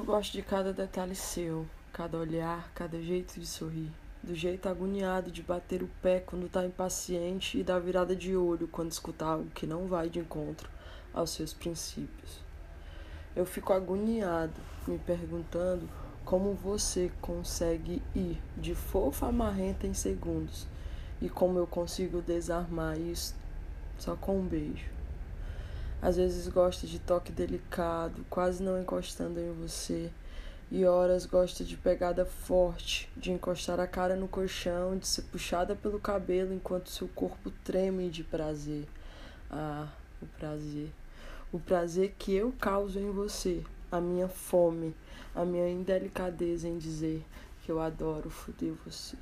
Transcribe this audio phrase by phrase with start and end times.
[0.00, 3.92] Eu gosto de cada detalhe seu, cada olhar, cada jeito de sorrir,
[4.22, 8.66] do jeito agoniado de bater o pé quando tá impaciente e da virada de olho
[8.66, 10.70] quando escuta algo que não vai de encontro
[11.12, 12.40] aos seus princípios.
[13.36, 14.54] Eu fico agoniado,
[14.88, 15.86] me perguntando
[16.24, 20.66] como você consegue ir de fofa a marrenta em segundos
[21.20, 23.34] e como eu consigo desarmar isso
[23.98, 24.99] só com um beijo.
[26.02, 30.10] Às vezes gosta de toque delicado, quase não encostando em você,
[30.70, 35.74] e horas gosta de pegada forte, de encostar a cara no colchão, de ser puxada
[35.74, 38.86] pelo cabelo enquanto seu corpo treme de prazer.
[39.50, 39.88] Ah,
[40.22, 40.90] o prazer.
[41.52, 44.94] O prazer que eu causo em você, a minha fome,
[45.34, 47.26] a minha indelicadeza em dizer
[47.62, 49.16] que eu adoro foder você.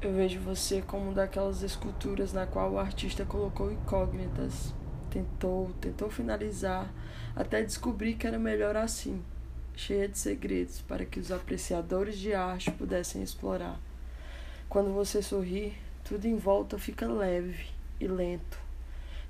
[0.00, 4.72] Eu vejo você como daquelas esculturas na qual o artista colocou incógnitas.
[5.10, 6.88] Tentou, tentou finalizar,
[7.34, 9.20] até descobrir que era melhor assim,
[9.74, 13.80] cheia de segredos, para que os apreciadores de arte pudessem explorar.
[14.68, 17.66] Quando você sorri, tudo em volta fica leve
[17.98, 18.56] e lento.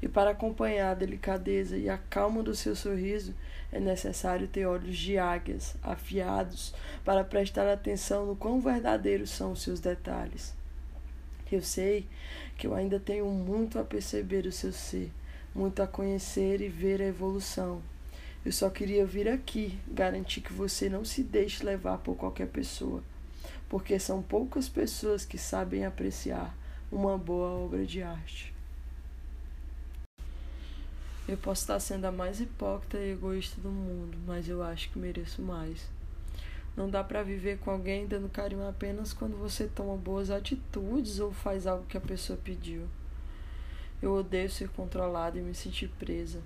[0.03, 3.35] E para acompanhar a delicadeza e a calma do seu sorriso,
[3.73, 6.75] é necessário ter olhos de águias, afiados,
[7.07, 10.58] para prestar atenção no quão verdadeiros são os seus detalhes.
[11.51, 12.07] Eu sei
[12.57, 15.11] que eu ainda tenho muito a perceber o seu ser,
[15.55, 17.81] muito a conhecer e ver a evolução.
[18.45, 23.03] Eu só queria vir aqui garantir que você não se deixe levar por qualquer pessoa,
[23.69, 26.55] porque são poucas pessoas que sabem apreciar
[26.91, 28.55] uma boa obra de arte.
[31.27, 34.99] Eu posso estar sendo a mais hipócrita e egoísta do mundo, mas eu acho que
[34.99, 35.98] mereço mais.
[36.79, 41.33] Não dá para viver com alguém dando carinho apenas quando você toma boas atitudes ou
[41.33, 42.87] faz algo que a pessoa pediu.
[44.01, 46.41] Eu odeio ser controlada e me sentir presa.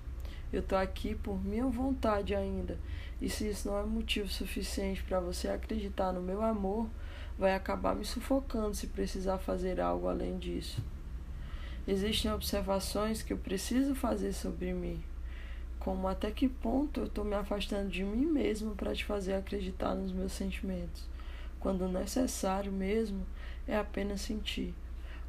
[0.51, 2.79] Eu tô aqui por minha vontade ainda.
[3.21, 6.89] E se isso não é motivo suficiente para você acreditar no meu amor,
[7.37, 10.83] vai acabar me sufocando se precisar fazer algo além disso.
[11.87, 14.99] Existem observações que eu preciso fazer sobre mim
[15.83, 19.93] como até que ponto eu estou me afastando de mim mesmo para te fazer acreditar
[19.93, 21.03] nos meus sentimentos,
[21.59, 23.25] quando necessário mesmo
[23.67, 24.73] é apenas sentir.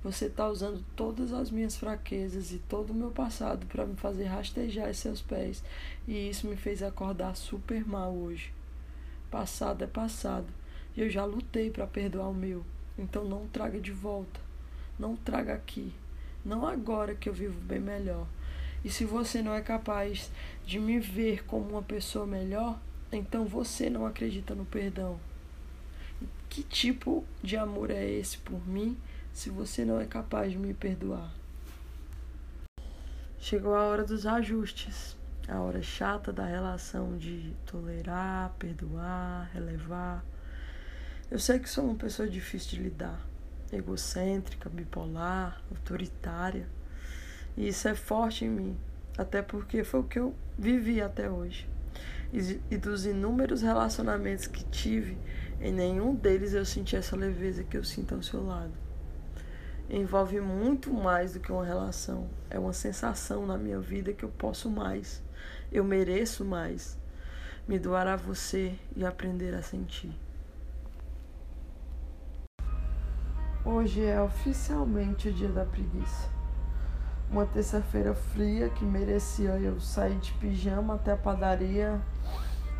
[0.05, 4.25] Você está usando todas as minhas fraquezas e todo o meu passado para me fazer
[4.25, 5.65] rastejar em seus pés,
[6.07, 8.53] e isso me fez acordar super mal hoje.
[9.31, 10.47] Passado é passado,
[10.97, 12.65] e eu já lutei para perdoar o meu,
[12.97, 14.41] então não traga de volta.
[14.97, 15.93] Não traga aqui.
[16.45, 18.27] Não agora que eu vivo bem melhor.
[18.85, 20.31] E se você não é capaz
[20.67, 22.79] de me ver como uma pessoa melhor,
[23.11, 25.19] então você não acredita no perdão.
[26.51, 28.97] Que tipo de amor é esse por mim
[29.33, 31.33] se você não é capaz de me perdoar?
[33.39, 35.17] Chegou a hora dos ajustes,
[35.49, 40.25] a hora chata da relação de tolerar, perdoar, relevar.
[41.31, 43.21] Eu sei que sou uma pessoa difícil de lidar,
[43.73, 46.67] egocêntrica, bipolar, autoritária.
[47.57, 48.77] E isso é forte em mim,
[49.17, 51.69] até porque foi o que eu vivi até hoje.
[52.33, 55.17] E, e dos inúmeros relacionamentos que tive,
[55.61, 58.73] em nenhum deles eu senti essa leveza que eu sinto ao seu lado.
[59.89, 62.29] Envolve muito mais do que uma relação.
[62.51, 65.23] É uma sensação na minha vida que eu posso mais.
[65.71, 66.99] Eu mereço mais.
[67.69, 70.13] Me doar a você e aprender a sentir.
[73.65, 76.34] Hoje é oficialmente o dia da preguiça.
[77.35, 82.01] Uma terça-feira fria que merecia eu sair de pijama até a padaria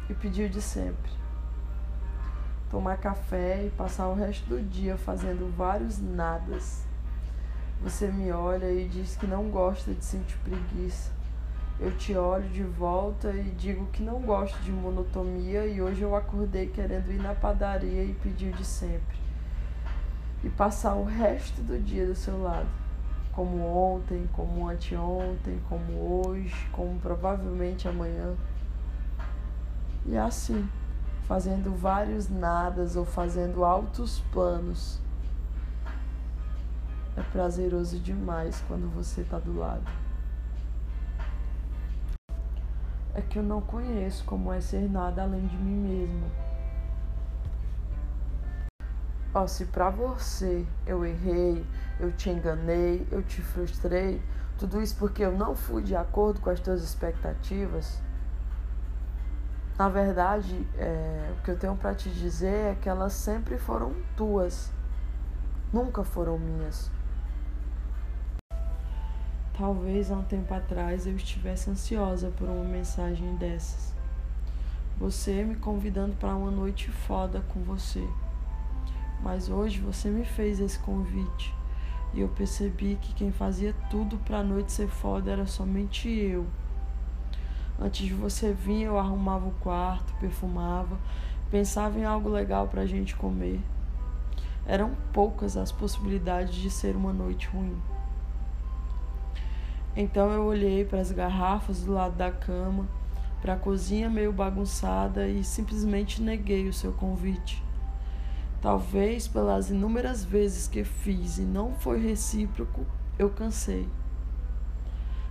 [0.09, 1.11] e pedir de sempre.
[2.71, 6.85] Tomar café e passar o resto do dia fazendo vários nadas.
[7.83, 11.11] Você me olha e diz que não gosta de sentir preguiça.
[11.81, 16.15] Eu te olho de volta e digo que não gosto de monotonia e hoje eu
[16.15, 19.19] acordei querendo ir na padaria e pedir de sempre.
[20.45, 22.84] E passar o resto do dia do seu lado
[23.35, 28.35] como ontem, como anteontem, como hoje, como provavelmente amanhã.
[30.07, 30.69] E é assim,
[31.27, 35.01] fazendo vários nadas ou fazendo altos planos.
[37.17, 39.85] É prazeroso demais quando você está do lado.
[43.15, 46.44] É que eu não conheço como é ser nada além de mim mesma.
[49.35, 51.67] Ó, se pra você eu errei,
[51.99, 54.23] eu te enganei, eu te frustrei,
[54.57, 58.01] tudo isso porque eu não fui de acordo com as tuas expectativas,
[59.77, 63.93] na verdade, é, o que eu tenho para te dizer é que elas sempre foram
[64.17, 64.71] tuas,
[65.73, 66.93] nunca foram minhas.
[69.59, 73.93] Talvez há um tempo atrás eu estivesse ansiosa por uma mensagem dessas.
[74.97, 78.07] Você me convidando para uma noite foda com você.
[79.25, 81.55] Mas hoje você me fez esse convite
[82.13, 86.47] e eu percebi que quem fazia tudo para a noite ser foda era somente eu.
[87.81, 90.99] Antes de você vir, eu arrumava o quarto, perfumava,
[91.51, 93.63] pensava em algo legal para a gente comer.
[94.67, 97.81] Eram poucas as possibilidades de ser uma noite ruim.
[99.97, 102.87] Então eu olhei para as garrafas do lado da cama,
[103.41, 107.65] para a cozinha meio bagunçada e simplesmente neguei o seu convite.
[108.65, 112.87] Talvez pelas inúmeras vezes que fiz e não foi recíproco,
[113.19, 113.87] eu cansei.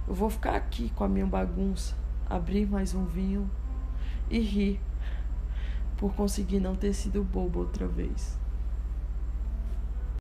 [0.07, 1.95] Eu vou ficar aqui com a minha bagunça,
[2.29, 3.49] abrir mais um vinho
[4.29, 4.79] e rir
[5.97, 8.37] por conseguir não ter sido bobo outra vez.